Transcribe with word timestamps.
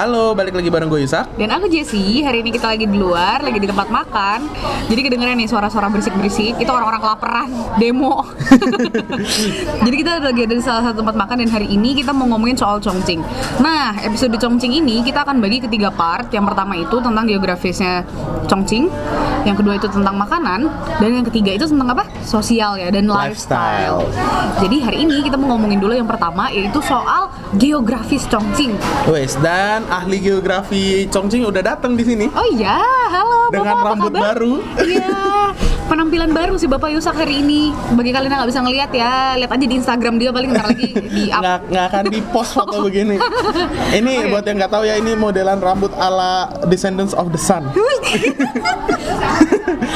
Halo, 0.00 0.32
balik 0.32 0.56
lagi 0.56 0.72
bareng 0.72 0.88
gue 0.88 1.04
Yusak. 1.04 1.36
Dan 1.36 1.52
aku 1.52 1.68
Jessie, 1.68 2.24
hari 2.24 2.40
ini 2.40 2.56
kita 2.56 2.72
lagi 2.72 2.88
di 2.88 2.96
luar, 2.96 3.44
lagi 3.44 3.60
di 3.60 3.68
tempat 3.68 3.92
makan. 3.92 4.48
Jadi 4.88 4.96
kedengeran 5.04 5.36
nih 5.36 5.44
suara-suara 5.44 5.92
berisik-berisik, 5.92 6.56
itu 6.56 6.70
orang-orang 6.72 7.04
kelaparan, 7.04 7.48
demo. 7.76 8.24
Jadi 9.84 9.96
kita 10.00 10.24
lagi 10.24 10.40
ada 10.48 10.54
di 10.56 10.64
salah 10.64 10.88
satu 10.88 11.04
tempat 11.04 11.20
makan 11.20 11.44
dan 11.44 11.52
hari 11.52 11.68
ini 11.68 11.92
kita 11.92 12.16
mau 12.16 12.24
ngomongin 12.32 12.56
soal 12.56 12.80
Chongqing. 12.80 13.20
Nah, 13.60 13.92
episode 14.00 14.40
Chongqing 14.40 14.80
ini 14.80 15.04
kita 15.04 15.20
akan 15.20 15.36
bagi 15.36 15.60
ke 15.60 15.68
tiga 15.68 15.92
part. 15.92 16.32
Yang 16.32 16.48
pertama 16.48 16.80
itu 16.80 16.96
tentang 16.96 17.28
geografisnya 17.28 18.00
Chongqing. 18.48 18.88
Yang 19.44 19.56
kedua 19.60 19.76
itu 19.76 19.88
tentang 19.92 20.16
makanan. 20.16 20.64
Dan 20.96 21.12
yang 21.12 21.26
ketiga 21.28 21.60
itu 21.60 21.68
tentang 21.68 21.92
apa? 21.92 22.08
Sosial 22.24 22.80
ya, 22.80 22.88
dan 22.88 23.04
lifestyle, 23.04 24.04
Jadi 24.64 24.80
hari 24.80 25.04
ini 25.04 25.24
kita 25.24 25.36
mau 25.36 25.56
ngomongin 25.56 25.76
dulu 25.76 25.92
yang 25.92 26.08
pertama 26.08 26.48
yaitu 26.48 26.80
soal 26.80 27.28
geografis 27.60 28.24
Chongqing. 28.32 28.72
Wes, 29.04 29.36
dan 29.44 29.89
ahli 29.90 30.22
geografi 30.22 30.82
Chongqing 31.10 31.42
udah 31.42 31.62
datang 31.66 31.98
di 31.98 32.06
sini. 32.06 32.30
Oh 32.30 32.46
iya, 32.48 32.78
halo 33.10 33.50
Dengan 33.50 33.74
Bapak, 33.74 33.82
apa 33.82 33.88
rambut 33.90 34.12
kabar? 34.14 34.22
baru. 34.30 34.54
Iya, 34.78 35.18
penampilan 35.84 36.30
baru 36.30 36.54
si 36.54 36.70
Bapak 36.70 36.94
Yusak 36.94 37.18
hari 37.18 37.42
ini. 37.42 37.74
Bagi 37.90 38.14
kalian 38.14 38.30
yang 38.30 38.38
nggak 38.40 38.50
bisa 38.54 38.62
ngeliat 38.62 38.90
ya, 38.94 39.34
lihat 39.34 39.50
aja 39.50 39.66
di 39.66 39.74
Instagram 39.74 40.14
dia 40.16 40.30
paling 40.30 40.54
ntar 40.54 40.70
lagi 40.70 40.94
di 40.94 41.24
up. 41.34 41.42
Nggak, 41.42 41.58
nggak 41.66 41.84
akan 41.90 42.04
di 42.06 42.20
post 42.30 42.54
foto 42.54 42.76
begini. 42.86 43.18
Ini 43.90 44.12
Oke. 44.16 44.30
buat 44.30 44.44
yang 44.46 44.56
nggak 44.62 44.72
tahu 44.72 44.84
ya, 44.86 44.94
ini 44.94 45.12
modelan 45.18 45.58
rambut 45.58 45.90
ala 45.98 46.46
Descendants 46.70 47.12
of 47.12 47.34
the 47.34 47.40
Sun. 47.40 47.66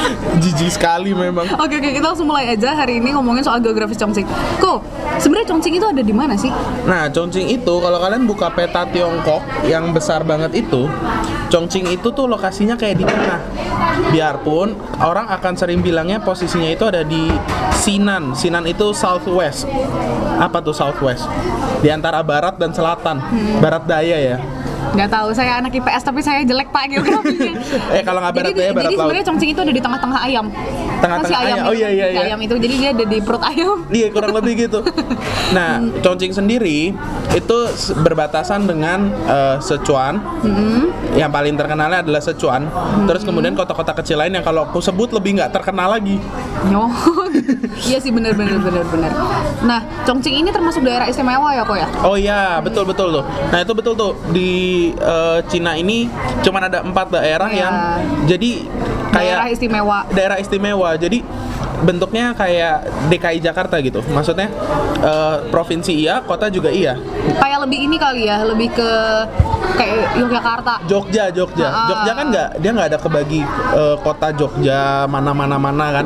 Jijik 0.43 0.71
sekali 0.75 1.11
memang. 1.11 1.45
Oke 1.57 1.79
oke 1.79 1.89
kita 1.95 2.05
langsung 2.05 2.27
mulai 2.29 2.53
aja 2.53 2.75
hari 2.75 2.99
ini 3.01 3.15
ngomongin 3.15 3.43
soal 3.45 3.59
geografis 3.61 3.97
Chongqing. 3.97 4.27
Ko, 4.61 4.81
sebenarnya 5.17 5.53
Chongqing 5.53 5.75
itu 5.77 5.87
ada 5.87 6.01
di 6.03 6.13
mana 6.13 6.33
sih? 6.37 6.51
Nah, 6.85 7.09
Chongqing 7.09 7.49
itu 7.49 7.73
kalau 7.81 7.97
kalian 7.99 8.23
buka 8.29 8.51
peta 8.53 8.85
Tiongkok 8.89 9.41
yang 9.65 9.91
besar 9.91 10.21
banget 10.21 10.65
itu, 10.65 10.87
Chongqing 11.49 11.89
itu 11.89 12.07
tuh 12.11 12.25
lokasinya 12.29 12.75
kayak 12.77 12.95
di 13.01 13.05
tengah. 13.05 13.39
Biarpun 14.11 14.75
orang 15.01 15.27
akan 15.31 15.53
sering 15.55 15.79
bilangnya 15.79 16.21
posisinya 16.21 16.69
itu 16.69 16.83
ada 16.85 17.01
di 17.01 17.31
Sinan. 17.75 18.33
Sinan 18.33 18.65
itu 18.65 18.95
southwest. 18.95 19.67
Apa 20.39 20.63
tuh 20.63 20.73
southwest? 20.73 21.27
Di 21.83 21.93
antara 21.93 22.23
barat 22.25 22.57
dan 22.57 22.73
selatan. 22.73 23.21
Barat 23.61 23.83
daya 23.85 24.17
ya. 24.17 24.37
Nggak 24.93 25.09
tahu, 25.09 25.27
saya 25.33 25.57
anak 25.57 25.71
IPS 25.73 26.03
tapi 26.05 26.19
saya 26.21 26.45
jelek 26.45 26.69
pak 26.69 26.91
geografinya. 26.91 27.53
Eh, 27.95 28.03
kalau 28.03 28.19
nggak 28.19 28.33
barat 28.35 28.51
jadi, 28.51 28.59
daya, 28.59 28.71
barat 28.75 28.91
jadi 28.91 28.95
sebenarnya 28.97 29.25
Chongqing 29.25 29.49
itu 29.55 29.61
ada 29.61 29.73
di 29.73 29.81
tengah-tengah 29.81 30.19
ayam. 30.25 30.45
Tengah-tengah 30.99 31.29
si 31.29 31.35
ayam. 31.47 31.57
Oh, 31.65 31.73
iya, 31.73 31.89
iya, 31.91 32.07
iya. 32.11 32.19
Ayam 32.27 32.39
itu, 32.43 32.53
jadi 32.59 32.75
dia 32.75 32.89
ada 32.91 33.05
di 33.07 33.17
perut 33.23 33.43
ayam. 33.43 33.77
Iya 33.95 34.07
kurang 34.11 34.33
lebih 34.35 34.67
gitu. 34.67 34.79
Nah, 35.55 35.77
Chongqing 36.01 36.33
sendiri 36.33 36.91
itu 37.31 37.57
berbatasan 38.01 38.65
dengan 38.65 39.13
eh, 39.29 39.55
Sichuan. 39.61 40.19
Yang 41.15 41.31
paling 41.31 41.55
terkenalnya 41.55 42.01
adalah 42.01 42.19
Sichuan. 42.19 42.67
Terus 43.05 43.23
kemudian 43.23 43.53
kota-kota 43.53 43.93
kecil 43.95 44.19
lain 44.19 44.35
yang 44.35 44.43
kalau 44.43 44.67
aku 44.67 44.81
sebut 44.81 45.13
lebih 45.13 45.39
nggak 45.39 45.53
terkenal 45.53 45.95
lagi. 45.95 46.17
Oh, 46.73 46.89
iya 47.85 48.01
sih 48.01 48.09
bener 48.09 48.33
bener 48.33 48.57
bener 48.57 48.83
bener. 48.89 49.11
Nah, 49.63 49.79
Chongqing 50.03 50.43
ini 50.43 50.49
termasuk 50.49 50.81
daerah 50.81 51.05
istimewa 51.07 51.53
ya 51.53 51.63
kok 51.63 51.77
ya? 51.77 51.87
Oh 52.01 52.17
iya, 52.17 52.59
betul 52.59 52.83
betul 52.89 53.21
tuh. 53.21 53.23
Nah 53.53 53.59
itu 53.61 53.73
betul 53.77 53.93
tuh 53.93 54.11
di 54.33 54.49
eh, 54.91 55.39
Cina 55.45 55.73
ini 55.73 56.07
cuman 56.41 56.61
ada 56.65 56.79
empat 56.81 57.07
daerah 57.11 57.49
Iya. 57.49 57.59
yang 57.59 57.73
jadi 58.25 58.51
kayak 59.09 59.31
daerah 59.31 59.47
istimewa. 59.47 59.99
daerah 60.11 60.37
istimewa. 60.37 60.89
Jadi 60.95 61.19
bentuknya 61.83 62.31
kayak 62.31 62.87
DKI 63.09 63.39
Jakarta 63.41 63.75
gitu. 63.81 63.99
Maksudnya 64.07 64.47
eh, 65.01 65.35
provinsi 65.49 65.91
iya, 65.95 66.21
kota 66.21 66.47
juga 66.47 66.71
iya. 66.71 66.95
Kayak 67.35 67.67
lebih 67.67 67.79
ini 67.89 67.97
kali 67.97 68.29
ya, 68.29 68.45
lebih 68.45 68.71
ke 68.71 68.89
kayak 69.75 70.15
Yogyakarta. 70.15 70.73
Jogja, 70.87 71.27
Jogja, 71.29 71.67
Ah. 71.67 71.87
Jogja 71.89 72.11
kan 72.13 72.25
nggak 72.31 72.49
dia 72.61 72.69
nggak 72.71 72.87
ada 72.93 72.99
kebagi 73.01 73.41
eh, 73.75 73.95
kota 73.99 74.27
Jogja 74.31 75.03
mana 75.05 75.35
mana 75.35 75.57
mana 75.57 75.85
kan, 75.91 76.05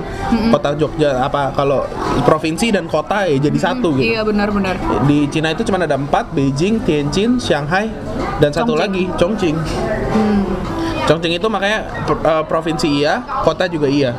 kota 0.49 0.73
Jogja 0.73 1.21
apa 1.21 1.53
kalau 1.53 1.85
provinsi 2.23 2.71
dan 2.71 2.89
kota 2.89 3.27
ya 3.27 3.37
jadi 3.37 3.57
satu 3.59 3.93
gitu. 3.93 4.15
Iya 4.15 4.21
benar-benar. 4.25 4.75
Di 5.05 5.29
Cina 5.29 5.51
itu 5.51 5.61
cuma 5.61 5.77
ada 5.77 5.95
empat, 5.95 6.31
Beijing, 6.33 6.81
Tianjin, 6.81 7.37
Shanghai, 7.37 7.91
dan 8.39 8.49
satu 8.49 8.73
Chongqing. 8.73 8.81
lagi 8.81 9.03
Chongqing. 9.19 9.57
Chongqing 11.09 11.33
itu 11.41 11.49
makanya 11.49 11.89
eh, 12.05 12.43
provinsi 12.45 13.01
iya, 13.01 13.25
kota 13.41 13.65
juga 13.65 13.89
iya. 13.89 14.13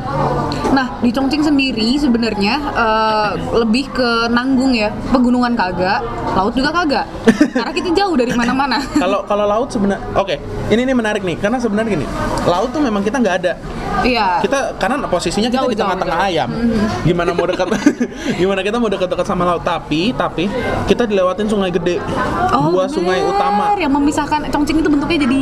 Nah, 0.75 0.99
di 0.99 1.07
Chongqing 1.07 1.39
sendiri 1.39 1.95
sebenarnya 1.95 2.59
eh, 2.59 3.29
lebih 3.63 3.95
ke 3.95 4.27
nanggung 4.27 4.75
ya, 4.75 4.91
pegunungan 5.15 5.55
kagak, 5.55 6.03
laut 6.31 6.53
juga 6.55 6.69
kagak. 6.71 7.05
Karena 7.55 7.71
kita 7.71 7.89
jauh 7.91 8.15
dari 8.15 8.31
mana-mana. 8.31 8.79
Kalau 8.95 9.23
kalau 9.27 9.45
laut 9.45 9.69
sebenarnya, 9.69 10.01
oke, 10.15 10.35
ini 10.71 10.81
nih 10.83 10.95
menarik 10.95 11.21
nih, 11.21 11.35
karena 11.35 11.59
sebenarnya 11.59 11.99
gini, 11.99 12.05
laut 12.47 12.71
tuh 12.71 12.79
memang 12.79 13.03
kita 13.03 13.19
nggak 13.19 13.35
ada. 13.43 13.53
Iya. 14.01 14.41
kita 14.41 14.79
karena 14.81 15.05
posisinya 15.05 15.51
kita 15.51 15.61
Jauh, 15.61 15.69
di 15.69 15.77
tengah-tengah 15.77 16.19
ayam 16.25 16.49
gimana 17.05 17.35
mau 17.35 17.45
dekat 17.45 17.69
gimana 18.39 18.63
kita 18.65 18.81
mau 18.81 18.89
dekat-dekat 18.89 19.27
sama 19.27 19.43
laut 19.45 19.61
tapi 19.61 20.09
tapi 20.15 20.49
kita 20.89 21.05
dilewatin 21.05 21.45
sungai 21.45 21.69
gede 21.69 22.01
dua 22.71 22.89
sungai 22.89 23.21
bener. 23.21 23.35
utama 23.35 23.63
yang 23.77 23.93
memisahkan 23.93 24.47
Chongqing 24.49 24.81
itu 24.81 24.89
bentuknya 24.89 25.19
jadi 25.27 25.39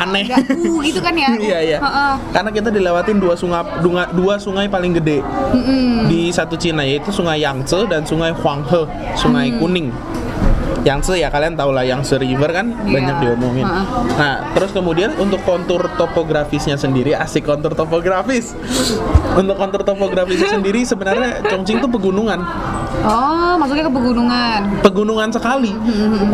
aneh 0.00 0.24
agak 0.32 0.48
uh 0.48 0.78
gitu 0.80 1.00
kan 1.02 1.12
ya. 1.12 1.28
iya 1.50 1.58
iya 1.60 1.78
Heeh. 1.82 2.14
karena 2.32 2.50
kita 2.54 2.68
dilewatin 2.72 3.16
dua 3.20 3.34
sungai 3.36 3.62
dua, 3.84 4.08
dua 4.16 4.34
sungai 4.40 4.64
paling 4.70 4.96
gede 4.96 5.20
di 6.08 6.30
satu 6.32 6.56
Cina 6.56 6.86
yaitu 6.86 7.12
sungai 7.12 7.42
Yangtze 7.42 7.84
dan 7.90 8.06
sungai 8.06 8.32
Huanghe 8.32 8.86
sungai 9.18 9.50
Mm. 9.50 9.58
kuning 9.58 9.88
Yangtze 10.80 11.14
ya 11.14 11.28
kalian 11.28 11.54
tahu 11.54 11.70
lah 11.70 11.82
Yangtze 11.82 12.16
River 12.16 12.50
kan 12.50 12.66
Iya. 12.70 12.88
banyak 12.90 13.16
diomongin. 13.20 13.64
Heeh. 13.64 13.84
Nah 14.16 14.34
terus 14.50 14.70
kemudian 14.70 15.12
untuk 15.14 15.40
kontur 15.42 15.84
topografisnya 15.94 16.74
sendiri 16.74 17.12
asik 17.12 17.44
kontur 17.44 17.72
topografis. 17.72 18.56
untuk 19.40 19.54
kontur 19.54 19.82
topografisnya 19.82 20.48
sendiri 20.56 20.82
sebenarnya 20.82 21.44
Chongqing 21.44 21.78
itu 21.78 21.88
pegunungan, 21.88 22.40
Oh, 23.00 23.54
masuknya 23.56 23.86
ke 23.86 23.92
pegunungan. 23.92 24.60
pegunungan 24.80 25.28
sekali. 25.30 25.72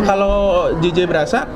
Kalau 0.02 0.34
JJ 0.76 1.04
berasa 1.04 1.46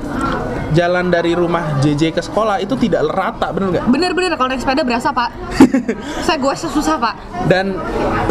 jalan 0.71 1.11
dari 1.11 1.35
rumah 1.35 1.79
JJ 1.83 2.15
ke 2.15 2.21
sekolah 2.23 2.63
itu 2.63 2.73
tidak 2.79 3.07
rata 3.11 3.51
bener 3.51 3.67
nggak? 3.77 3.85
Bener-bener 3.91 4.31
kalau 4.39 4.49
naik 4.51 4.63
sepeda 4.63 4.83
berasa 4.87 5.11
pak. 5.11 5.29
Saya 6.25 6.37
gue 6.39 6.53
susah 6.55 6.95
pak. 6.97 7.15
Dan 7.47 7.75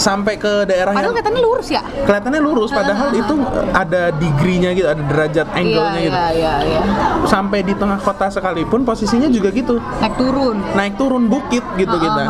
sampai 0.00 0.40
ke 0.40 0.64
daerah 0.64 0.96
Padahal 0.96 1.12
yang 1.12 1.14
kelihatannya 1.20 1.42
lurus 1.44 1.68
ya. 1.68 1.82
kelihatannya 1.84 2.40
lurus 2.40 2.70
padahal 2.72 3.08
itu 3.12 3.34
ada 3.76 4.02
degree-nya 4.16 4.70
gitu, 4.72 4.88
ada 4.88 5.02
derajat 5.04 5.46
angle-nya 5.52 6.00
iya, 6.00 6.06
gitu. 6.06 6.16
iya, 6.16 6.26
iya, 6.32 6.54
iya. 6.64 6.82
Sampai 7.28 7.60
di 7.60 7.76
tengah 7.76 8.00
kota 8.00 8.32
sekalipun 8.32 8.82
posisinya 8.86 9.28
juga 9.28 9.52
gitu. 9.52 9.76
Naik 10.00 10.14
turun. 10.16 10.56
Naik 10.72 10.94
turun 10.96 11.28
bukit 11.28 11.64
gitu 11.76 11.96
kita. 12.00 12.22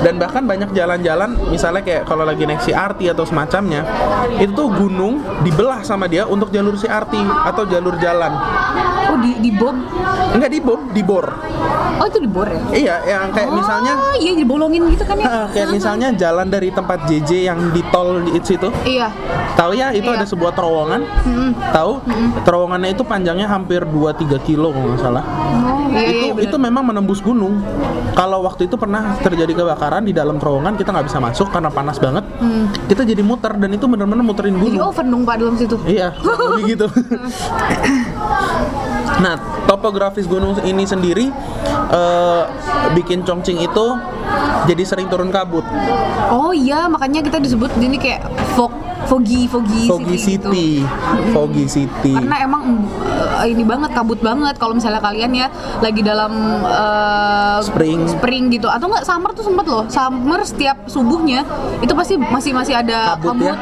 Dan 0.00 0.16
bahkan 0.16 0.48
banyak 0.48 0.72
jalan-jalan 0.72 1.36
misalnya 1.52 1.82
kayak 1.84 2.08
kalau 2.08 2.24
lagi 2.24 2.48
naik 2.48 2.64
CRT 2.64 3.12
atau 3.12 3.24
semacamnya, 3.28 3.84
itu 4.40 4.52
tuh 4.56 4.72
gunung 4.72 5.20
dibelah 5.44 5.84
sama 5.84 6.08
dia 6.08 6.24
untuk 6.24 6.48
jalur 6.48 6.78
CRT 6.78 7.14
atau 7.20 7.68
jalur 7.68 7.94
jalan. 8.00 8.32
Oh 9.04 9.18
di 9.20 9.33
di 9.38 9.50
bom. 9.54 9.76
Enggak 10.34 10.50
dibom, 10.50 10.80
dibor. 10.90 11.26
Oh 11.94 12.06
itu 12.10 12.18
di 12.18 12.30
bor 12.30 12.46
ya. 12.50 12.62
Iya, 12.74 12.94
yang 13.06 13.30
kayak 13.30 13.48
oh, 13.50 13.56
misalnya 13.58 13.92
iya 14.18 14.32
dibolongin 14.34 14.82
gitu 14.90 15.04
kan 15.06 15.16
ya. 15.18 15.46
Kayak 15.54 15.68
misalnya 15.70 16.08
jalan 16.14 16.46
dari 16.50 16.68
tempat 16.74 17.06
JJ 17.06 17.30
yang 17.46 17.58
di 17.70 17.82
tol 17.94 18.22
di 18.22 18.38
situ. 18.42 18.68
Iya. 18.82 19.08
Tahu 19.54 19.72
ya, 19.78 19.94
itu 19.94 20.10
Iya. 20.10 20.18
ada 20.18 20.26
sebuah 20.26 20.52
terowongan. 20.58 21.00
Tahu? 21.70 21.92
Terowongannya 22.42 22.90
itu 22.92 23.02
panjangnya 23.06 23.46
hampir 23.46 23.86
2-3 23.86 24.42
kilo 24.42 24.74
kalau 24.74 24.86
nggak 24.94 25.02
salah. 25.02 25.24
Oh 25.24 25.86
iya 25.94 26.10
itu 26.10 26.26
iya. 26.26 26.34
bener. 26.34 26.46
itu 26.50 26.56
memang 26.58 26.82
menembus 26.82 27.22
gunung. 27.22 27.62
Kalau 28.14 28.42
waktu 28.42 28.66
itu 28.66 28.74
pernah 28.74 29.14
terjadi 29.22 29.54
kebakaran 29.54 30.02
di 30.06 30.10
dalam 30.14 30.38
terowongan, 30.38 30.74
kita 30.74 30.90
nggak 30.90 31.06
bisa 31.06 31.18
masuk 31.22 31.50
karena 31.50 31.70
panas 31.70 31.98
banget. 31.98 32.26
Kita 32.90 33.02
jadi 33.06 33.22
muter 33.22 33.54
dan 33.58 33.70
itu 33.70 33.86
benar-benar 33.86 34.26
muterin 34.26 34.54
Jadi 34.58 34.74
gunung. 34.74 34.90
oven 34.90 35.06
dong 35.10 35.22
pak 35.22 35.34
dalam 35.38 35.54
situ. 35.58 35.76
Iya, 35.86 36.14
gitu. 36.70 36.86
nah, 39.24 39.40
topografis 39.64 40.28
gunung 40.28 40.60
ini 40.68 40.84
sendiri 40.84 41.32
eh, 41.88 42.42
bikin 42.92 43.24
Chongqing 43.24 43.64
itu 43.64 43.86
jadi 44.68 44.82
sering 44.84 45.08
turun 45.08 45.32
kabut. 45.32 45.64
Oh 46.28 46.52
iya 46.52 46.84
makanya 46.88 47.24
kita 47.24 47.40
disebut 47.40 47.72
ini 47.80 47.96
kayak 47.96 48.28
fog 48.52 48.72
foggy 49.04 49.44
foggy, 49.44 49.82
Foggy 49.84 50.16
gitu. 50.16 50.24
City, 50.50 50.68
Foggy 51.30 51.64
City. 51.66 52.12
karena 52.14 52.36
emang 52.40 52.62
eh, 53.38 53.46
ini 53.46 53.62
banget 53.62 53.90
kabut 53.92 54.18
banget 54.18 54.54
kalau 54.56 54.72
misalnya 54.72 54.98
kalian 54.98 55.30
ya 55.34 55.46
lagi 55.78 56.00
dalam 56.00 56.32
eh, 56.64 57.58
Spring. 57.60 58.00
spring 58.08 58.44
gitu 58.48 58.66
atau 58.66 58.86
enggak 58.86 59.04
summer 59.04 59.30
tuh 59.30 59.44
sempet 59.44 59.66
loh 59.66 59.84
summer 59.86 60.40
setiap 60.42 60.76
subuhnya 60.86 61.44
itu 61.78 61.92
pasti 61.92 62.14
masih 62.16 62.52
masih 62.52 62.74
ada 62.74 63.14
Kabut 63.14 63.34
kabut, 63.34 63.46
ya? 63.46 63.56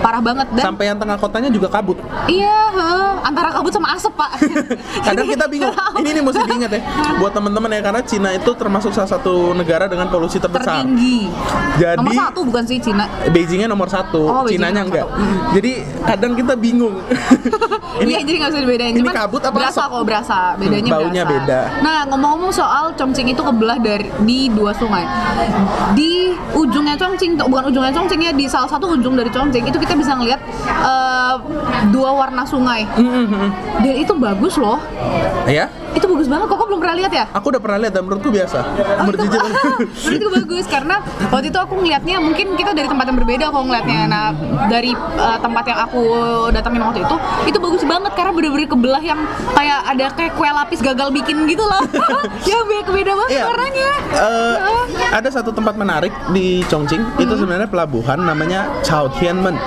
parah 0.00 0.20
banget 0.20 0.46
dan 0.52 0.64
Sampai 0.64 0.84
yang 0.86 0.98
tengah 0.98 1.16
kotanya 1.16 1.48
juga 1.48 1.68
kabut. 1.68 1.98
iya 2.26 2.70
heh, 2.70 3.10
antara 3.22 3.50
kabut 3.50 3.70
sama 3.70 3.92
asap 3.92 4.12
pak 4.14 4.30
Kadang 5.06 5.26
kita 5.26 5.44
bingung. 5.46 5.74
Ini 6.00 6.08
nih 6.10 6.22
mesti 6.22 6.42
diingat 6.42 6.70
ya. 6.70 6.80
Buat 7.16 7.32
teman-teman 7.32 7.70
ya 7.70 7.80
karena 7.80 8.00
Cina 8.02 8.30
itu 8.30 8.50
termasuk 8.52 8.90
salah 8.90 9.08
satu 9.08 9.52
negara 9.52 9.84
dengan 9.84 10.08
polusi 10.08 10.36
terbesar. 10.36 10.80
tertinggi 10.80 11.28
Jadi 11.76 11.98
nomor 11.98 12.14
satu 12.14 12.40
bukan 12.42 12.64
sih 12.64 12.78
Cina 12.78 13.04
Beijingnya 13.28 13.66
nomor 13.66 13.86
satu. 13.86 14.22
Oh, 14.24 14.42
Cinanya 14.44 14.80
nomor 14.80 14.83
enggak. 14.84 15.06
Jadi 15.52 15.72
kadang 16.02 16.32
kita 16.32 16.54
bingung. 16.54 16.96
iya 17.96 18.18
jadi 18.20 18.36
nggak 18.36 18.50
bisa 18.50 18.60
dibedain 18.60 18.90
ini 18.90 19.00
Cuman 19.00 19.14
kabut 19.16 19.38
apa 19.40 19.54
berasa 19.54 19.80
asap? 19.80 19.92
kok 19.92 20.02
berasa 20.04 20.36
bedanya 20.56 20.82
Hmm, 20.84 20.96
baunya 20.98 21.22
berasa. 21.22 21.34
beda. 21.38 21.60
nah 21.80 21.98
ngomong-ngomong 22.04 22.50
soal 22.50 22.84
Chongqing 22.92 23.28
itu 23.28 23.38
kebelah 23.38 23.78
dari 23.78 24.10
di 24.20 24.50
dua 24.50 24.74
sungai 24.74 25.06
di 25.94 26.34
ujungnya 26.52 26.94
Chongqing 26.94 27.38
bukan 27.40 27.64
ujungnya 27.66 27.92
Chongqing 27.92 28.20
ya 28.20 28.32
di 28.32 28.44
salah 28.44 28.66
satu 28.66 28.90
ujung 28.90 29.14
dari 29.14 29.30
Chongqing 29.30 29.62
itu 29.64 29.78
kita 29.78 29.94
bisa 29.94 30.10
ngeliat 30.12 30.40
eh, 30.66 31.34
dua 31.88 32.10
warna 32.12 32.42
sungai 32.42 32.82
Hmm, 32.90 33.50
dan 33.78 33.94
itu 33.94 34.12
bagus 34.12 34.54
loh 34.56 34.82
ya, 35.46 35.66
itu 35.92 36.03
bagus 36.14 36.28
banget 36.28 36.46
kok 36.46 36.58
belum 36.64 36.80
pernah 36.80 36.96
lihat 36.96 37.12
ya 37.12 37.24
aku 37.30 37.46
udah 37.48 37.60
pernah 37.60 37.78
lihat 37.78 37.92
dan 37.92 38.02
menurutku 38.02 38.30
biasa. 38.30 38.58
Oh, 38.60 39.04
Menurut 39.04 39.18
itu, 39.20 39.36
Cici. 39.36 39.50
menurut 40.04 40.16
itu 40.16 40.28
bagus 40.32 40.64
karena 40.66 40.96
waktu 41.28 41.46
itu 41.48 41.58
aku 41.58 41.74
ngelihatnya 41.76 42.16
mungkin 42.18 42.46
kita 42.54 42.70
dari 42.70 42.86
tempat 42.86 43.04
yang 43.04 43.16
berbeda 43.16 43.44
kalau 43.48 43.64
ngelihatnya 43.64 44.00
nah 44.06 44.26
dari 44.66 44.90
uh, 44.94 45.38
tempat 45.38 45.64
yang 45.66 45.78
aku 45.80 46.02
datangin 46.50 46.80
waktu 46.80 47.00
itu 47.00 47.16
itu 47.46 47.58
bagus 47.58 47.82
banget 47.82 48.12
karena 48.14 48.32
bener-bener 48.32 48.66
kebelah 48.66 49.02
yang 49.02 49.20
kayak 49.52 49.80
ada 49.84 50.04
kayak 50.12 50.32
kue 50.32 50.46
lapis 50.46 50.78
gagal 50.78 51.08
bikin 51.10 51.44
gitu 51.44 51.62
loh 51.62 51.82
ya 52.48 52.58
beda 52.62 52.88
beda 52.88 53.12
banget 53.12 53.30
Iya. 53.34 53.44
warnanya 53.44 53.88
Eh, 54.14 54.54
Heeh. 54.54 55.10
ada 55.10 55.26
satu 55.26 55.50
tempat 55.50 55.74
menarik 55.74 56.14
di 56.30 56.62
Chongqing 56.64 57.18
itu 57.18 57.34
sebenarnya 57.34 57.66
pelabuhan 57.66 58.14
namanya 58.16 58.70
Chao 58.80 59.10
Tianmen. 59.10 59.58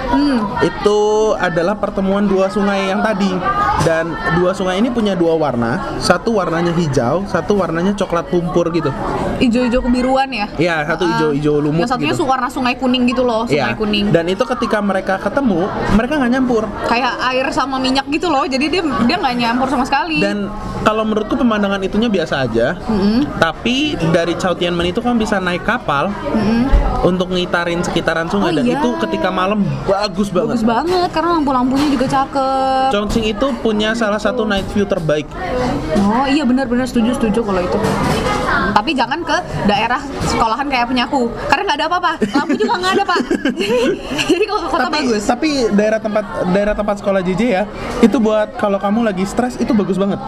Itu 0.60 1.00
adalah 1.36 1.76
pertemuan 1.76 2.26
dua 2.26 2.48
sungai 2.48 2.88
yang 2.88 3.04
tadi 3.04 3.28
dan 3.84 4.08
dua 4.34 4.52
sungai 4.52 4.80
ini 4.80 4.88
punya 4.88 5.14
dua 5.14 5.36
warna. 5.36 6.00
Satu 6.00 6.37
warnanya 6.38 6.70
hijau, 6.72 7.26
satu 7.26 7.58
warnanya 7.58 7.94
coklat 7.94 8.30
lumpur 8.30 8.70
gitu. 8.70 8.94
hijau-hijau 9.38 9.82
kebiruan 9.82 10.26
ya 10.28 10.46
Iya, 10.56 10.76
satu 10.84 11.04
Ah. 11.04 11.10
hijau-hijau 11.12 11.56
lumut 11.60 11.82
yang 11.82 11.90
satunya 11.90 12.10
gitu. 12.12 12.26
warna 12.26 12.48
sungai 12.48 12.74
kuning 12.74 13.06
gitu 13.06 13.22
loh 13.22 13.46
sungai 13.46 13.70
Iya. 13.70 13.78
kuning 13.78 14.06
Dan 14.10 14.26
itu 14.28 14.42
ketika 14.44 14.78
mereka 14.80 15.18
ketemu, 15.18 15.66
mereka 15.94 16.14
nggak 16.16 16.32
nyampur. 16.32 16.64
kayak 16.86 17.14
air 17.24 17.46
sama 17.52 17.78
minyak 17.78 18.06
gitu 18.08 18.28
loh 18.28 18.46
jadi 18.46 18.66
dia 18.68 18.82
dia 19.04 19.16
nggak 19.16 19.36
nyampur 19.36 19.68
sama 19.68 19.84
sekali 19.84 20.18
Dan 20.18 20.50
kalau 20.82 21.04
menurutku 21.04 21.34
pemandangan 21.36 21.78
itunya 21.80 22.08
biasa 22.08 22.44
aja. 22.44 22.78
Tapi 23.36 23.78
dari 24.10 24.34
Chao 24.36 24.54
Tianmen 24.54 24.88
itu 24.88 25.00
kan 25.00 25.16
bisa 25.16 25.38
naik 25.38 25.62
kapal 25.62 26.10
untuk 27.00 27.30
ngitarin 27.30 27.80
sekitaran 27.82 28.26
sungai 28.26 28.52
Oh, 28.52 28.56
dan 28.56 28.66
iya. 28.66 28.76
itu 28.76 28.90
ketika 29.00 29.30
malam 29.30 29.62
bagus 29.86 30.28
banget. 30.28 30.50
bagus 30.54 30.66
banget 30.66 31.10
karena 31.12 31.30
lampu-lampunya 31.36 31.88
juga 31.90 32.06
cakep 32.08 32.90
Chongqing 32.90 33.26
itu 33.28 33.48
punya 33.60 33.94
salah 33.94 34.18
satu 34.18 34.44
night 34.44 34.66
view 34.68 34.84
terbaik. 34.84 35.28
Oh 36.00 36.26
iya 36.28 36.44
benar-benar 36.44 36.88
setuju 36.88 37.16
setuju 37.16 37.40
kalau 37.44 37.62
itu. 37.64 37.80
Tapi 38.74 38.92
jangan 38.94 39.20
ke 39.24 39.38
daerah 39.66 40.02
sekolahan 40.28 40.68
kayak 40.68 40.86
punya 40.88 41.04
aku, 41.08 41.30
karena 41.48 41.62
nggak 41.68 41.78
ada 41.78 41.86
apa-apa. 41.88 42.12
Lampu 42.34 42.54
juga 42.56 42.74
nggak 42.78 42.94
ada 43.00 43.04
pak. 43.04 43.20
Jadi 44.32 44.44
kalau 44.46 44.62
ke 44.64 44.70
kota 44.70 44.84
tapi, 44.88 44.98
bagus. 45.04 45.24
tapi 45.24 45.50
daerah 45.74 46.00
tempat 46.00 46.26
daerah 46.52 46.76
tempat 46.76 46.96
sekolah 47.00 47.22
JJ 47.24 47.42
ya, 47.44 47.64
itu 48.02 48.18
buat 48.18 48.58
kalau 48.58 48.78
kamu 48.78 49.08
lagi 49.08 49.24
stres 49.24 49.56
itu 49.58 49.72
bagus 49.72 49.96
banget. 49.96 50.20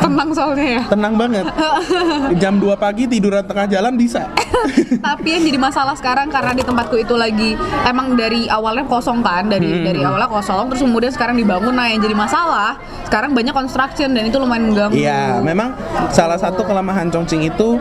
Tenang 0.00 0.30
soalnya 0.32 0.66
ya. 0.80 0.82
Tenang 0.88 1.14
banget. 1.14 1.44
Jam 2.42 2.58
2 2.58 2.74
pagi 2.76 3.04
tiduran 3.06 3.44
tengah 3.44 3.66
jalan 3.68 3.94
bisa. 3.94 4.28
Tapi 5.06 5.28
yang 5.28 5.42
jadi 5.44 5.58
masalah 5.60 5.94
sekarang 5.94 6.32
karena 6.32 6.56
di 6.56 6.64
tempatku 6.64 6.96
itu 6.96 7.14
lagi 7.14 7.54
emang 7.84 8.16
dari 8.16 8.48
awalnya 8.48 8.84
kosong 8.86 9.20
kan, 9.20 9.48
dari 9.48 9.66
Hmm. 9.66 9.82
dari 9.82 10.00
awalnya 10.04 10.28
kosong, 10.28 10.70
terus 10.70 10.84
kemudian 10.84 11.10
sekarang 11.10 11.34
dibangun. 11.34 11.74
Nah 11.74 11.90
yang 11.90 11.98
jadi 11.98 12.14
masalah 12.14 12.78
sekarang 13.08 13.34
banyak 13.34 13.50
construction 13.50 14.12
dan 14.12 14.28
itu 14.28 14.36
lumayan 14.38 14.70
mengganggu. 14.70 14.94
Iya, 14.94 15.40
memang 15.42 15.74
salah 16.14 16.38
satu 16.38 16.62
kelemahan 16.62 17.10
Chongqing 17.10 17.48
itu 17.48 17.73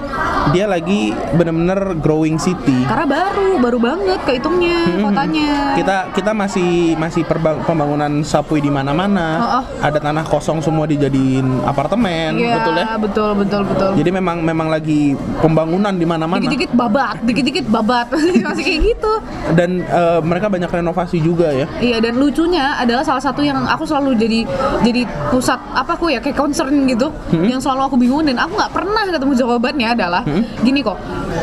dia 0.51 0.65
lagi 0.67 1.11
bener-bener 1.33 1.97
growing 1.99 2.37
city. 2.37 2.85
Karena 2.85 3.05
baru, 3.07 3.49
baru 3.59 3.77
banget 3.79 4.19
kehitungnya 4.27 4.77
kotanya. 4.99 5.49
Hmm. 5.49 5.77
Kita 5.79 5.97
kita 6.13 6.31
masih 6.31 6.71
masih 6.95 7.23
perbang- 7.23 7.63
pembangunan 7.63 8.21
sapui 8.21 8.59
di 8.59 8.69
mana-mana. 8.69 9.27
Oh, 9.39 9.47
oh. 9.59 9.63
Ada 9.79 9.99
tanah 9.99 10.25
kosong 10.27 10.59
semua 10.59 10.85
dijadiin 10.85 11.63
apartemen, 11.63 12.37
Iya, 12.37 12.55
betul 12.59 12.73
ya? 12.75 12.85
betul 12.99 13.29
betul 13.39 13.61
betul. 13.65 13.89
Jadi 13.97 14.09
memang 14.11 14.37
memang 14.43 14.67
lagi 14.67 15.15
pembangunan 15.39 15.93
di 15.95 16.05
mana-mana. 16.05 16.39
Dikit-dikit 16.39 16.71
babat, 16.75 17.17
dikit-dikit 17.23 17.65
babat, 17.67 18.07
masih 18.47 18.63
kayak 18.63 18.79
gitu. 18.93 19.11
Dan 19.55 19.83
eh, 19.83 20.19
mereka 20.23 20.51
banyak 20.51 20.69
renovasi 20.69 21.23
juga 21.23 21.49
ya. 21.51 21.65
Iya 21.79 21.97
dan 22.03 22.19
lucunya 22.19 22.75
adalah 22.77 23.03
salah 23.03 23.23
satu 23.23 23.39
yang 23.39 23.63
aku 23.63 23.87
selalu 23.87 24.15
jadi 24.19 24.39
jadi 24.83 25.01
pusat 25.31 25.59
apa 25.73 25.95
aku 25.95 26.09
ya 26.09 26.19
kayak 26.19 26.37
concern 26.37 26.85
gitu 26.85 27.09
yang 27.31 27.61
selalu 27.61 27.81
aku 27.87 27.95
bingung 27.95 28.25
dan 28.25 28.37
aku 28.39 28.57
nggak 28.57 28.73
pernah 28.73 29.01
ketemu 29.05 29.33
jawabannya 29.37 29.82
adalah 29.91 30.23
gini 30.63 30.79
kok 30.79 30.97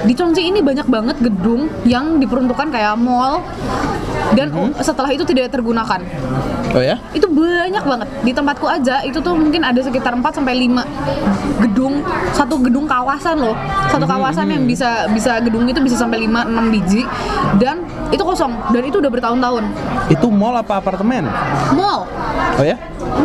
di 0.06 0.12
Chongqing 0.16 0.56
ini 0.56 0.60
banyak 0.64 0.86
banget 0.88 1.16
gedung 1.20 1.68
yang 1.84 2.16
diperuntukkan 2.22 2.72
kayak 2.72 2.96
mall 2.96 3.44
dan 4.34 4.46
setelah 4.78 5.10
itu 5.10 5.26
tidak 5.26 5.50
tergunakan. 5.50 6.00
Oh 6.70 6.78
ya? 6.78 7.02
itu 7.10 7.26
banyak 7.26 7.82
banget. 7.82 8.08
Di 8.22 8.30
tempatku 8.30 8.66
aja 8.70 9.02
itu 9.02 9.18
tuh 9.18 9.34
mungkin 9.34 9.66
ada 9.66 9.82
sekitar 9.82 10.14
4 10.14 10.22
sampai 10.30 10.54
5 10.70 11.66
gedung 11.66 11.98
satu 12.30 12.54
gedung 12.62 12.86
kawasan 12.86 13.42
loh. 13.42 13.56
Satu 13.90 14.06
kawasan 14.06 14.46
yang 14.54 14.62
bisa 14.70 15.10
bisa 15.10 15.42
gedung 15.42 15.66
itu 15.66 15.82
bisa 15.82 15.98
sampai 15.98 16.30
5 16.30 16.46
6 16.46 16.74
biji 16.74 17.02
dan 17.58 17.82
itu 18.14 18.22
kosong 18.22 18.54
dan 18.70 18.82
itu 18.86 19.02
udah 19.02 19.10
bertahun-tahun. 19.10 19.64
Itu 20.06 20.30
mall 20.30 20.54
apa 20.62 20.78
apartemen? 20.78 21.26
mall. 21.74 22.06
Oh 22.54 22.64
ya? 22.64 22.78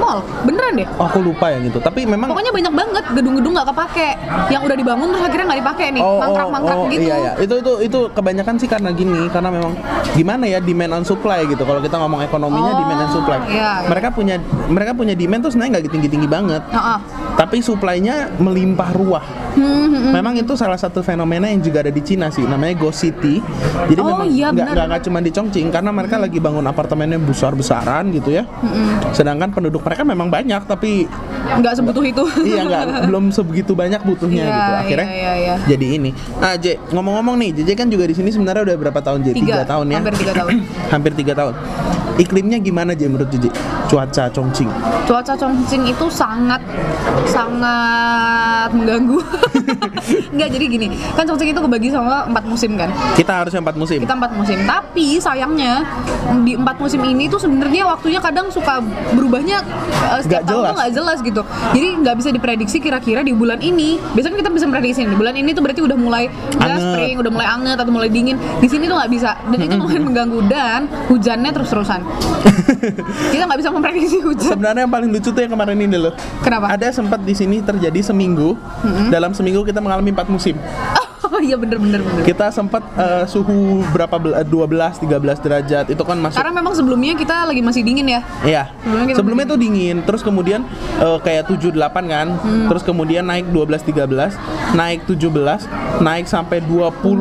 Mall 0.05 0.19
beneran 0.45 0.73
deh 0.77 0.87
Oh, 0.95 1.09
aku 1.09 1.19
lupa 1.19 1.49
yang 1.49 1.65
itu. 1.65 1.81
Tapi 1.81 2.05
memang 2.05 2.29
pokoknya 2.29 2.53
banyak 2.53 2.73
banget 2.77 3.03
gedung-gedung 3.11 3.53
nggak 3.57 3.67
kepake 3.73 4.09
yang 4.53 4.61
udah 4.61 4.77
dibangun 4.77 5.07
terus 5.11 5.23
akhirnya 5.25 5.45
nggak 5.49 5.59
dipakai 5.65 5.87
nih 5.91 6.01
Oh, 6.05 6.19
mangkrak-mangkrak 6.21 6.77
oh, 6.77 6.83
oh, 6.85 6.91
gitu 6.93 7.07
Iya, 7.09 7.15
iya. 7.17 7.31
Itu 7.41 7.53
itu 7.59 7.71
itu 7.83 7.99
kebanyakan 8.13 8.55
sih 8.55 8.69
karena 8.69 8.89
gini, 8.93 9.21
karena 9.33 9.49
memang 9.49 9.73
gimana 10.13 10.45
ya 10.45 10.59
demand 10.61 11.01
on 11.01 11.03
supply 11.03 11.41
gitu. 11.45 11.63
Kalau 11.65 11.81
kita 11.81 11.95
ngomong 11.97 12.21
ekonominya 12.21 12.71
Oh, 12.71 12.79
demand 12.79 12.99
and 13.01 13.11
supply. 13.11 13.39
iya, 13.49 13.71
iya. 13.81 13.89
Mereka 13.89 14.07
punya 14.13 14.35
mereka 14.69 14.91
punya 14.93 15.13
demand 15.17 15.41
tuh 15.41 15.51
sebenarnya 15.51 15.71
nggak 15.79 15.85
tinggi-tinggi 15.89 16.27
banget. 16.29 16.61
Heeh. 16.69 16.97
Tapi 17.35 17.57
supply-nya 17.59 18.31
melimpah 18.37 18.89
ruah. 18.95 19.25
Hmm, 19.55 19.63
hmm, 19.63 19.87
hmm. 19.87 20.11
Memang 20.11 20.33
itu 20.35 20.53
salah 20.55 20.75
satu 20.75 20.99
fenomena 20.99 21.47
yang 21.47 21.63
juga 21.63 21.79
ada 21.79 21.91
di 21.91 22.03
Cina 22.03 22.27
sih, 22.27 22.43
namanya 22.43 22.75
Ghost 22.75 23.03
City. 23.03 23.39
Jadi 23.87 23.99
Oh, 24.03 24.07
memang 24.11 24.27
iya, 24.27 24.51
nggak 24.51 24.83
nggak 24.87 25.01
cuma 25.07 25.23
di 25.23 25.31
Chongqing 25.31 25.71
karena 25.71 25.95
mereka 25.95 26.19
lagi 26.19 26.43
bangun 26.43 26.67
apartemennya 26.67 27.15
besar-besaran 27.23 28.11
gitu 28.11 28.35
ya. 28.35 28.43
Sedangkan 29.15 29.55
penduduk 29.55 29.79
mereka 29.79 29.94
memang 30.03 30.27
banyak 30.27 30.65
tapi 30.65 31.07
nggak 31.45 31.73
sebutuh 31.77 32.03
itu 32.03 32.23
iya 32.43 32.65
nggak 32.65 33.07
belum 33.07 33.29
sebegitu 33.29 33.77
banyak 33.77 34.01
butuhnya 34.01 34.43
Iya, 34.43 34.51
gitu. 34.51 34.71
Akhirnya 34.81 35.07
iya, 35.07 35.15
iya, 35.15 35.33
iya. 35.37 35.55
jadi 35.69 35.85
ini. 35.95 36.09
Ah, 36.41 36.57
J, 36.57 36.81
ngomong-ngomong 36.91 37.35
nih, 37.37 37.49
JJ 37.61 37.69
kan 37.77 37.87
juga 37.87 38.09
di 38.09 38.15
sini 38.17 38.33
sebenarnya 38.33 38.65
udah 38.65 38.75
berapa 38.81 38.99
tahun 38.99 39.19
J? 39.23 39.27
Tiga, 39.37 39.61
tahun 39.63 39.85
ya. 39.93 39.97
hampir 40.01 40.15
tiga 40.17 40.33
tahun. 40.33 40.51
hampir 40.93 41.11
tiga 41.13 41.33
tahun. 41.37 41.53
Iklimnya 42.15 42.57
gimana 42.63 42.95
J 42.95 43.11
menurut 43.11 43.27
JJ? 43.27 43.51
Cuaca 43.85 44.25
Chongqing. 44.31 44.71
cuaca 45.05 45.33
Chongqing 45.37 45.83
itu 45.85 46.05
sangat 46.09 46.57
sangat 47.29 48.73
mengganggu. 48.73 49.19
Enggak 50.33 50.49
jadi 50.55 50.65
gini, 50.65 50.87
kan 51.13 51.27
Chongqing 51.27 51.51
itu 51.53 51.61
kebagi 51.61 51.89
sama 51.91 52.25
empat 52.25 52.45
musim 52.47 52.73
kan. 52.79 52.89
Kita 53.13 53.43
harusnya 53.43 53.61
empat 53.61 53.75
musim. 53.77 53.99
Kita 54.01 54.15
empat 54.15 54.31
musim, 54.33 54.57
tapi 54.65 55.19
sayangnya 55.21 55.85
di 56.41 56.57
empat 56.57 56.81
musim 56.81 57.03
ini 57.05 57.29
tuh 57.29 57.37
sebenarnya 57.37 57.85
waktunya 57.85 58.17
kadang 58.23 58.49
suka 58.49 58.81
berubahnya 59.13 59.61
uh, 60.09 60.19
setiap 60.23 60.47
tahun 60.47 60.55
jelas. 60.55 60.69
tuh 60.71 60.75
nggak 60.79 60.91
jelas 60.95 61.17
gitu. 61.21 61.41
Jadi 61.75 61.87
nggak 62.01 62.15
bisa 62.17 62.29
diprediksi 62.33 62.77
kira-kira 62.81 63.21
di 63.21 63.35
bulan 63.35 63.59
ini. 63.61 64.01
Biasanya 64.17 64.41
kita 64.41 64.51
bisa 64.55 64.65
memprediksi 64.65 65.05
nih, 65.05 65.11
di 65.13 65.17
bulan 65.19 65.35
ini 65.37 65.49
tuh 65.53 65.61
berarti 65.61 65.81
udah 65.83 65.97
mulai 65.99 66.31
udah 66.57 66.77
Anget. 66.79 66.85
spring, 66.95 67.15
udah 67.21 67.31
mulai 67.31 67.47
anget 67.47 67.77
atau 67.77 67.91
mulai 67.93 68.09
dingin. 68.09 68.39
Di 68.63 68.67
sini 68.71 68.89
tuh 68.89 68.95
nggak 68.97 69.11
bisa, 69.11 69.37
dan 69.51 69.59
itu 69.61 69.75
lumayan 69.75 70.03
mengganggu 70.07 70.39
dan 70.49 70.79
hujannya 71.11 71.51
terus-terusan. 71.53 72.01
kita 73.33 73.43
nggak 73.45 73.59
bisa 73.59 73.71
memprediksi 73.73 74.17
hujan. 74.21 74.55
Sebenarnya 74.57 74.85
yang 74.85 74.93
paling 74.93 75.09
lucu 75.09 75.29
tuh 75.33 75.41
yang 75.41 75.53
kemarin 75.53 75.77
ini 75.81 75.97
loh. 75.97 76.13
Kenapa? 76.45 76.71
Ada 76.75 76.93
sempat 76.93 77.21
di 77.25 77.33
sini 77.33 77.59
terjadi 77.63 77.99
seminggu. 78.05 78.53
Dalam 79.09 79.33
seminggu 79.33 79.65
kita 79.65 79.81
mengalami 79.81 80.13
empat 80.13 80.29
musim. 80.29 80.55
Oh 80.95 81.14
iya 81.41 81.55
bener 81.55 81.77
bener 81.77 81.99
bener. 82.01 82.23
Kita 82.23 82.49
sempat 82.49 82.83
eh, 82.95 83.23
suhu 83.27 83.83
berapa 83.91 84.15
bel- 84.17 84.37
eh, 84.37 84.47
12 84.47 85.01
13 85.03 85.39
derajat. 85.41 85.85
Itu 85.91 86.03
kan 86.05 86.17
masuk 86.21 86.37
Karena 86.37 86.53
memang 86.55 86.73
sebelumnya 86.73 87.13
kita 87.17 87.45
lagi 87.49 87.61
masih 87.61 87.81
dingin 87.83 88.07
ya. 88.07 88.21
Iya. 88.41 88.63
Sebelumnya 88.81 89.05
kita 89.05 89.17
Sebelumnya 89.19 89.45
tuh 89.49 89.59
dingin, 89.59 89.97
terus 90.05 90.21
kemudian 90.23 90.61
eh, 90.99 91.17
kayak 91.21 91.49
7 91.51 91.73
8 91.73 92.05
kan. 92.07 92.27
Hmm. 92.39 92.67
Terus 92.71 92.83
kemudian 92.85 93.23
naik 93.25 93.49
12 93.51 93.81
13, 93.83 94.37
naik 94.73 94.99
17, 95.07 95.67
naik 96.01 96.25
sampai 96.27 96.59
27 96.59 97.15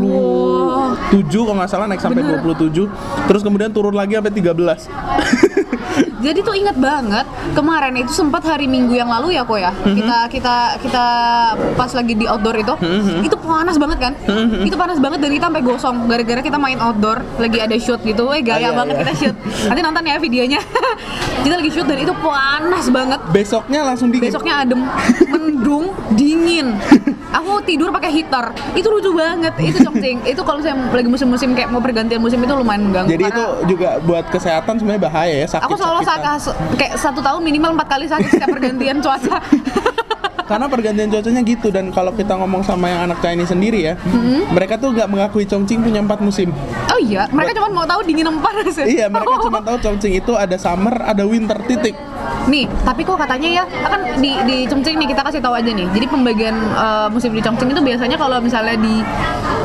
kalau 1.32 1.56
nggak 1.58 1.70
salah 1.70 1.86
naik 1.86 2.02
sampai 2.02 2.22
Bener. 2.22 2.40
27. 2.42 2.88
Terus 3.30 3.42
kemudian 3.42 3.70
turun 3.70 3.94
lagi 3.94 4.16
sampai 4.18 4.32
13. 4.32 4.88
jadi 6.24 6.38
tuh 6.40 6.54
inget 6.56 6.76
banget 6.80 7.26
kemarin 7.52 7.94
itu 8.00 8.10
sempat 8.10 8.40
hari 8.42 8.64
Minggu 8.64 8.96
yang 8.96 9.12
lalu 9.12 9.36
ya 9.36 9.44
kok 9.44 9.60
ya. 9.60 9.70
Mhm. 9.84 9.96
Kita 10.00 10.18
kita 10.32 10.54
kita 10.80 11.04
pas 11.76 11.90
lagi 11.92 12.16
di 12.16 12.24
outdoor 12.24 12.56
itu, 12.56 12.74
Mhm. 12.80 13.28
itu 13.28 13.36
panas 13.36 13.76
banget 13.76 13.98
kan? 14.00 14.12
Itu 14.64 14.76
panas 14.80 14.96
banget 14.96 15.20
dan 15.20 15.30
kita 15.30 15.44
sampai 15.52 15.62
gosong 15.62 15.96
gara-gara 16.08 16.40
kita 16.40 16.56
main 16.56 16.80
outdoor 16.80 17.20
lagi 17.36 17.60
ada 17.60 17.76
shoot 17.76 18.00
gitu. 18.00 18.32
Eh 18.32 18.40
gaya 18.40 18.70
iya, 18.70 18.70
banget 18.72 18.96
iya. 18.96 19.02
kita 19.04 19.12
shoot. 19.14 19.36
Nanti 19.68 19.80
nonton 19.84 20.02
ya 20.08 20.16
videonya. 20.16 20.60
kita 21.44 21.54
lagi 21.60 21.70
shoot 21.70 21.86
dan 21.86 21.98
itu 22.00 22.14
panas 22.18 22.86
banget. 22.88 23.20
Besoknya 23.28 23.80
langsung 23.84 24.08
dingin. 24.08 24.32
Besoknya 24.32 24.64
adem, 24.64 24.80
mendung, 25.32 25.92
dingin. 26.16 26.72
Aku 27.34 27.60
tidur 27.66 27.90
pakai 27.92 28.10
heater. 28.14 28.54
Itu 28.72 28.88
lucu 28.88 29.10
banget. 29.12 29.52
Itu 29.60 29.84
Chongqing. 29.84 30.24
Itu 30.24 30.40
kalau 30.46 30.62
saya 30.64 30.78
lagi 30.78 31.10
musim-musim 31.10 31.52
kayak 31.52 31.68
mau 31.68 31.82
pergantian 31.82 32.22
musim 32.22 32.38
itu 32.40 32.54
lumayan 32.54 32.88
mengganggu. 32.88 33.10
Jadi 33.10 33.24
itu 33.26 33.44
juga 33.74 33.98
buat 34.00 34.24
kesehatan 34.30 34.80
sebenarnya 34.80 35.02
bahaya 35.02 35.34
ya 35.42 35.46
sakit. 35.50 35.66
aku 35.66 35.74
selalu 35.76 36.00
sakit 36.00 36.13
kayak 36.74 36.94
satu 36.94 37.20
tahun 37.20 37.40
minimal 37.40 37.74
empat 37.74 37.88
kali 37.90 38.06
sakit 38.06 38.30
setiap 38.30 38.50
pergantian 38.50 38.98
cuaca. 38.98 39.38
Karena 40.44 40.68
pergantian 40.68 41.08
cuacanya 41.08 41.40
gitu 41.40 41.72
dan 41.72 41.88
kalau 41.88 42.12
kita 42.12 42.36
ngomong 42.36 42.60
sama 42.60 42.92
yang 42.92 43.08
anak 43.08 43.16
Chinese 43.24 43.48
sendiri 43.48 43.80
ya, 43.80 43.94
Hmm? 44.04 44.44
mereka 44.52 44.76
tuh 44.76 44.92
nggak 44.92 45.08
mengakui 45.08 45.48
Chongqing 45.48 45.80
punya 45.80 46.04
empat 46.04 46.20
musim. 46.20 46.52
oh 46.92 47.00
iya, 47.00 47.24
mereka 47.32 47.56
cuma 47.56 47.72
mau 47.72 47.88
tahu 47.88 48.04
dingin 48.04 48.28
apa 48.28 48.52
panas 48.52 48.76
ya? 48.76 48.84
Iya, 48.84 49.06
mereka 49.08 49.40
cuma 49.40 49.64
tahu 49.66 49.80
Chongqing 49.80 50.20
itu 50.20 50.36
ada 50.36 50.60
summer, 50.60 50.92
ada 51.00 51.24
winter 51.24 51.56
titik. 51.64 51.96
Nih, 52.44 52.68
tapi 52.84 53.08
kok 53.08 53.16
katanya 53.16 53.48
ya, 53.48 53.64
kan 53.88 54.20
di 54.20 54.36
di 54.44 54.56
Chongqing 54.68 55.00
nih 55.00 55.16
kita 55.16 55.24
kasih 55.24 55.40
tahu 55.40 55.56
aja 55.56 55.70
nih. 55.72 55.88
Jadi 55.96 56.06
pembagian 56.12 56.52
eh, 56.60 57.08
musim 57.08 57.32
di 57.32 57.40
Chongqing 57.40 57.72
itu 57.72 57.80
biasanya 57.80 58.20
kalau 58.20 58.36
misalnya 58.44 58.76
di 58.76 59.00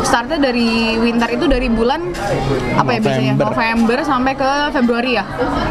startnya 0.02 0.40
dari 0.42 0.70
winter 0.96 1.30
itu 1.30 1.46
dari 1.46 1.68
bulan 1.68 2.02
apa 2.74 2.90
ya 2.90 3.00
biasanya 3.00 3.34
November. 3.34 3.46
November 3.52 3.98
sampai 4.02 4.34
ke 4.34 4.50
Februari 4.72 5.12
ya, 5.14 5.24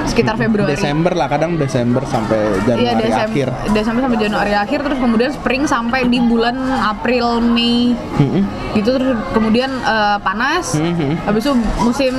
sekitar 0.04 0.35
Februari. 0.35 0.73
Desember 0.73 1.12
lah, 1.12 1.26
kadang 1.26 1.54
Desember 1.54 2.02
sampai 2.04 2.38
Januari 2.62 2.99
Desember, 3.00 3.47
akhir. 3.49 3.49
Desember 3.73 4.00
sampai 4.02 4.18
Januari 4.18 4.52
akhir 4.54 4.78
terus 4.82 4.99
kemudian 4.99 5.30
spring 5.30 5.62
sampai 5.64 6.00
di 6.04 6.18
bulan 6.18 6.56
April 6.78 7.40
Mei 7.40 7.92
Mm-mm. 8.16 8.42
gitu 8.75 8.88
terus 8.92 9.16
kemudian 9.30 9.70
eh, 9.78 10.18
panas 10.18 10.75
Mhm. 10.75 11.25
habis 11.25 11.42
itu 11.42 11.52
musim 11.80 12.14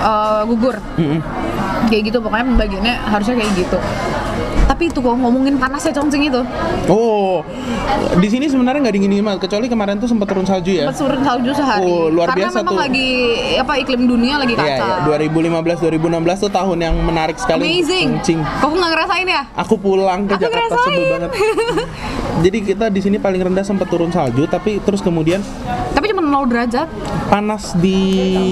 eh, 0.00 0.40
gugur 0.46 0.76
Mm-mm. 0.96 1.20
kayak 1.86 2.02
gitu 2.08 2.18
pokoknya 2.18 2.46
pembagiannya 2.46 2.94
harusnya 3.04 3.34
kayak 3.36 3.52
gitu 3.54 3.78
tapi 4.84 4.92
itu 4.92 5.00
kok 5.00 5.16
ngomongin 5.16 5.56
panas 5.56 5.80
ya 5.80 5.96
Chongqing 5.96 6.28
itu 6.28 6.44
Oh, 6.84 7.40
di 8.14 8.28
sini 8.28 8.44
sebenarnya 8.44 8.84
nggak 8.84 8.92
dingin 8.92 9.08
dingin 9.08 9.24
banget, 9.24 9.48
kecuali 9.48 9.64
kemarin 9.64 9.96
tuh 9.96 10.04
sempat 10.04 10.28
turun 10.28 10.44
salju 10.44 10.76
ya. 10.76 10.84
sempat 10.84 11.00
turun 11.00 11.20
salju 11.24 11.50
sehari 11.56 11.80
Oh, 11.82 12.12
luar 12.12 12.28
karena 12.28 12.40
biasa 12.44 12.58
memang 12.60 12.68
tuh. 12.70 12.82
lagi 12.84 13.08
apa 13.56 13.72
iklim 13.80 14.02
dunia 14.04 14.34
lagi 14.36 14.52
Iya, 14.52 14.60
kacau 14.76 14.88
iya. 15.08 15.24
2015 15.24 15.80
2016 15.80 16.36
tuh 16.38 16.52
tahun 16.52 16.78
yang 16.82 16.94
menarik 17.00 17.36
sekali. 17.38 17.64
amazing 17.64 18.20
Chongqing. 18.20 18.40
kok 18.44 18.68
nggak 18.68 18.90
ngerasain 18.92 19.24
ya 19.26 19.42
Aku 19.56 19.74
pulang 19.74 20.20
ke 20.26 20.34
Aku 20.34 20.42
Jakarta 20.42 20.60
ngerasain. 20.68 20.92
sebel 20.92 21.12
banget. 21.16 21.30
Jadi 22.44 22.58
kita 22.66 22.86
di 22.90 23.00
sini 23.00 23.16
paling 23.16 23.40
rendah 23.40 23.62
sempat 23.62 23.86
turun 23.86 24.10
salju, 24.10 24.44
tapi 24.44 24.82
terus 24.82 24.98
kemudian 25.00 25.38
tapi 25.94 26.10
cuma 26.10 26.20
0 26.20 26.44
derajat 26.44 26.90
panas 27.24 27.72
di 27.74 28.02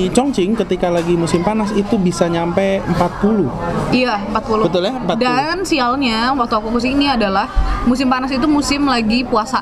Chongqing 0.08 0.54
ketika 0.56 0.86
lagi 0.88 1.12
musim 1.12 1.42
panas 1.42 1.74
itu 1.74 1.98
bisa 1.98 2.24
nyampe 2.24 2.78
40. 2.88 3.50
Iya, 3.92 4.22
40. 4.30 4.64
Betul 4.64 4.82
ya, 4.84 4.94
40. 4.96 5.18
Dan 5.18 5.56
sialnya 5.62 6.21
waktu 6.30 6.54
aku 6.54 6.68
ke 6.78 6.80
sini 6.86 7.10
adalah 7.10 7.50
musim 7.84 8.06
panas 8.06 8.30
itu 8.30 8.46
musim 8.46 8.84
lagi 8.84 9.22
puasa. 9.22 9.58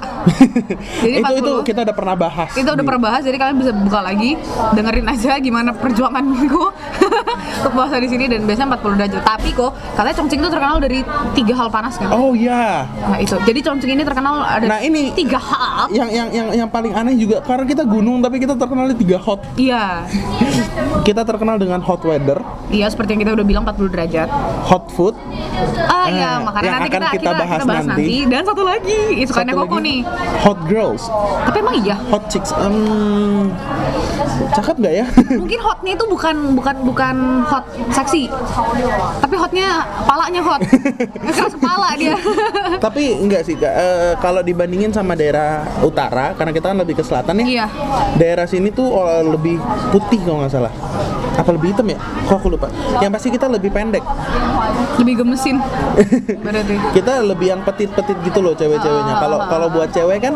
Jadi 1.02 1.14
itu 1.16 1.32
itu 1.34 1.52
40. 1.56 1.64
kita 1.64 1.80
udah 1.82 1.94
pernah 1.94 2.14
bahas. 2.14 2.50
Itu 2.52 2.68
udah 2.68 2.84
pernah 2.84 3.02
bahas, 3.02 3.22
jadi 3.22 3.36
kalian 3.36 3.56
bisa 3.56 3.72
buka 3.72 4.00
lagi, 4.00 4.36
dengerin 4.72 5.06
aja 5.06 5.32
gimana 5.38 5.70
perjuanganku 5.72 6.62
untuk 7.60 7.72
puasa 7.72 7.96
di 7.96 8.08
sini 8.08 8.24
dan 8.26 8.44
biasanya 8.44 8.76
40 8.76 8.98
derajat. 8.98 9.22
Tapi 9.22 9.48
kok 9.50 9.70
katanya 9.94 10.16
Chongqing 10.16 10.38
itu 10.38 10.50
terkenal 10.50 10.76
dari 10.78 10.98
tiga 11.32 11.54
hal 11.56 11.68
panas 11.68 11.94
kan? 11.96 12.08
Oh 12.10 12.32
iya. 12.32 12.84
Nah 13.02 13.18
itu, 13.18 13.34
jadi 13.40 13.60
Chongqing 13.62 13.92
ini 13.92 14.02
terkenal 14.02 14.42
ada 14.42 14.66
Nah, 14.66 14.78
ini- 14.80 15.12
tiga 15.12 15.38
hal. 15.38 15.88
Yang 15.90 16.08
yang 16.10 16.28
yang 16.30 16.48
yang 16.56 16.68
paling 16.68 16.92
aneh 16.92 17.16
juga 17.16 17.40
karena 17.40 17.64
kita 17.64 17.82
gunung 17.82 18.20
tapi 18.20 18.36
kita 18.36 18.54
terkenal 18.54 18.86
di 18.86 18.96
tiga 18.96 19.16
hot. 19.18 19.40
Iya, 19.54 20.04
Kita 21.00 21.24
terkenal 21.24 21.56
dengan 21.56 21.80
hot 21.80 22.02
weather, 22.02 22.38
iya 22.68 22.86
seperti 22.86 23.14
yang 23.14 23.22
kita 23.22 23.32
udah 23.32 23.42
bilang 23.42 23.62
40 23.62 23.88
derajat. 23.88 24.28
hot 24.62 24.84
food, 24.90 25.16
Ah 25.80 26.06
Eh, 26.06 26.14
iya, 26.14 26.30
makanya 26.38 26.70
nanti 26.76 26.88
akan 26.88 27.00
kita, 27.00 27.08
kita 27.16 27.32
bahas 27.34 27.60
nanti. 27.62 27.88
nanti. 27.88 28.09
Dan 28.10 28.42
satu 28.42 28.62
lagi, 28.66 29.22
itu 29.22 29.30
kan 29.30 29.46
satu 29.46 29.62
Koko 29.64 29.78
nih. 29.78 30.02
hot 30.42 30.58
girls, 30.66 31.06
Tapi 31.46 31.56
emang 31.62 31.76
iya, 31.78 31.94
hot 32.10 32.26
chicks. 32.26 32.50
Em, 32.58 33.50
cakep 34.54 34.76
nggak 34.80 34.94
ya? 34.94 35.06
mungkin 35.42 35.60
hotnya 35.62 35.92
itu 35.94 36.04
bukan 36.06 36.36
bukan 36.56 36.76
bukan 36.86 37.16
hot 37.46 37.64
seksi 37.92 38.30
tapi 39.20 39.34
hotnya 39.36 39.84
palanya 40.06 40.42
hot 40.42 40.60
keras 41.36 41.54
kepala 41.54 41.88
dia 41.98 42.16
Tapi 42.84 43.16
enggak 43.16 43.42
sih. 43.44 43.56
Eh, 43.60 44.14
kalau 44.18 44.40
dibandingin 44.40 44.92
sama 44.92 45.12
daerah 45.14 45.66
utara, 45.84 46.32
karena 46.36 46.52
kita 46.54 46.72
kan 46.72 46.78
lebih 46.80 46.94
ke 47.00 47.04
selatan 47.04 47.44
ya. 47.44 47.46
Iya. 47.46 47.66
Daerah 48.16 48.46
sini 48.48 48.72
tuh 48.72 48.88
oh, 48.88 49.22
lebih 49.36 49.60
putih 49.92 50.20
kalau 50.24 50.44
nggak 50.44 50.52
salah. 50.52 50.72
Apa 51.36 51.50
lebih 51.56 51.72
hitam 51.72 51.86
ya? 51.88 51.98
Kok 52.28 52.36
aku 52.36 52.48
lupa. 52.52 52.68
Yang 53.00 53.12
pasti 53.16 53.28
kita 53.32 53.46
lebih 53.48 53.70
pendek. 53.72 54.04
lebih 55.00 55.24
gemesin 55.24 55.56
berarti 56.44 56.76
Kita 56.92 57.24
lebih 57.24 57.56
yang 57.56 57.64
petit-petit 57.64 58.20
gitu 58.20 58.44
loh 58.44 58.52
cewek-ceweknya. 58.52 59.14
Kalau 59.16 59.38
kalau 59.48 59.66
buat 59.72 59.88
cewek 59.88 60.20
kan 60.20 60.34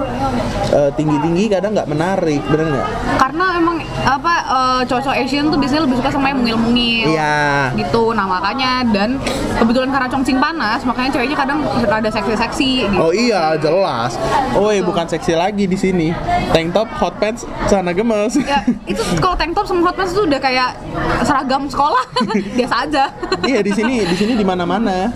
eh, 0.72 0.90
tinggi-tinggi 0.96 1.52
kadang 1.52 1.76
nggak 1.76 1.88
menarik, 1.90 2.40
bener 2.48 2.72
nggak? 2.72 2.88
karena 3.24 3.43
emang 3.54 3.76
apa 4.00 4.32
eh, 4.42 4.80
cowok-cowok 4.84 5.16
Asian 5.18 5.44
tuh 5.46 5.58
biasanya 5.58 5.82
lebih 5.84 5.96
suka 5.98 6.10
sama 6.10 6.26
yang 6.28 6.38
mungil-mungil 6.40 7.06
Iya. 7.10 7.72
gitu 7.74 8.12
nah 8.12 8.24
makanya 8.24 8.84
dan 8.86 9.18
kebetulan 9.54 9.90
karena 9.90 10.06
Chongqing 10.06 10.38
panas 10.38 10.80
makanya 10.82 11.10
ceweknya 11.10 11.36
kadang 11.36 11.58
rada 11.84 12.08
seksi-seksi 12.08 12.70
gitu 12.86 12.96
Oh 12.96 13.10
iya, 13.10 13.56
jelas. 13.56 14.16
Oh, 14.52 14.70
iya, 14.70 14.80
bukan 14.80 15.04
seksi 15.04 15.34
lagi 15.34 15.64
di 15.64 15.74
sini. 15.74 16.08
Tank 16.50 16.72
top, 16.72 16.88
hot 16.94 17.18
pants, 17.18 17.42
celana 17.66 17.90
gemes. 17.90 18.38
ya 18.38 18.62
itu 18.84 19.00
kalau 19.18 19.34
tank 19.34 19.52
top 19.52 19.66
sama 19.66 19.82
hot 19.82 19.96
pants 19.96 20.12
tuh 20.12 20.24
udah 20.24 20.38
kayak 20.38 20.78
seragam 21.20 21.66
sekolah 21.66 22.04
biasa 22.56 22.74
aja 22.84 23.04
iya 23.42 23.60
di 23.60 23.72
sini 23.72 24.04
di 24.04 24.14
sini 24.14 24.32
di 24.34 24.44
mana-mana. 24.44 25.10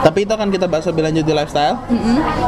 Tapi 0.00 0.24
itu 0.24 0.32
akan 0.32 0.48
kita 0.48 0.66
bahas 0.66 0.86
lebih 0.86 1.02
lanjut 1.04 1.22
di 1.22 1.32
lifestyle. 1.32 1.76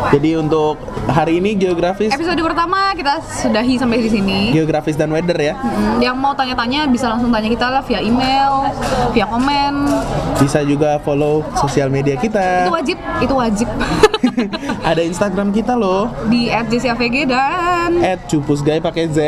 Jadi 0.09 0.31
untuk 0.35 0.79
hari 1.07 1.37
ini 1.37 1.55
geografis, 1.55 2.11
episode 2.11 2.39
pertama 2.39 2.95
kita 2.95 3.21
sudahi 3.23 3.75
sampai 3.77 3.99
di 4.01 4.11
sini 4.11 4.39
geografis 4.51 4.88
dan 4.95 5.11
weather 5.11 5.35
ya. 5.35 5.55
Hmm, 5.55 5.99
yang 5.99 6.15
mau 6.15 6.33
tanya-tanya 6.33 6.87
bisa 6.87 7.09
langsung 7.09 7.29
tanya 7.29 7.49
kita 7.49 7.67
lah 7.69 7.83
via 7.83 7.99
email, 7.99 8.71
via 9.11 9.27
komen. 9.27 9.75
Bisa 10.39 10.63
juga 10.63 10.97
follow 10.99 11.43
sosial 11.55 11.89
media 11.89 12.15
Itu 12.15 12.31
kita. 12.31 12.71
wajib, 12.71 12.97
itu 13.19 13.35
wajib. 13.35 13.69
Ada 14.85 15.03
Instagram 15.03 15.51
kita 15.51 15.75
loh. 15.75 16.11
Di 16.27 16.51
@jcavg 16.51 17.27
dan 17.27 17.91
At 17.99 18.27
cupusguy 18.27 18.79
pakai 18.79 19.07
Z. 19.07 19.19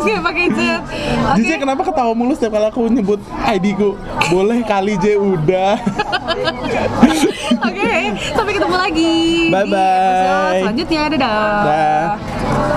sih 0.00 0.16
pakai 0.18 0.46
Z. 0.50 0.60
Oke. 1.30 1.36
Jujur 1.38 1.56
kenapa 1.58 1.82
ketawa 1.84 2.12
mulu 2.12 2.32
setiap 2.32 2.56
kali 2.56 2.66
aku 2.66 2.88
nyebut 2.88 3.20
ID 3.46 3.76
ku? 3.76 3.96
Boleh 4.28 4.60
kali 4.62 4.96
J 4.96 5.16
udah. 5.16 5.76
Oke, 7.66 7.92
sampai 8.32 8.52
ketemu 8.54 8.76
lagi 8.76 9.16
Bye-bye. 9.50 9.76
episode 9.76 10.60
selanjutnya. 10.62 11.00
Dadah. 11.10 11.60
Dah. 11.60 12.70